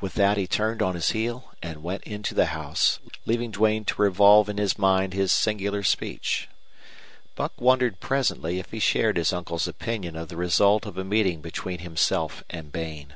With 0.00 0.14
that 0.14 0.36
he 0.36 0.46
turned 0.46 0.80
on 0.80 0.94
his 0.94 1.10
heel 1.10 1.50
and 1.60 1.82
went 1.82 2.04
into 2.04 2.34
the 2.36 2.46
house, 2.54 3.00
leaving 3.26 3.50
Duane 3.50 3.84
to 3.86 4.00
revolve 4.00 4.48
in 4.48 4.58
his 4.58 4.78
mind 4.78 5.12
his 5.12 5.32
singular 5.32 5.82
speech. 5.82 6.48
Buck 7.34 7.60
wondered 7.60 7.98
presently 7.98 8.60
if 8.60 8.70
he 8.70 8.78
shared 8.78 9.16
his 9.16 9.32
uncle's 9.32 9.66
opinion 9.66 10.14
of 10.14 10.28
the 10.28 10.36
result 10.36 10.86
of 10.86 10.96
a 10.96 11.02
meeting 11.02 11.40
between 11.40 11.80
himself 11.80 12.44
and 12.48 12.70
Bain. 12.70 13.14